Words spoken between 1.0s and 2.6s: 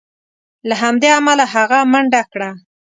امله هغه منډه کړه.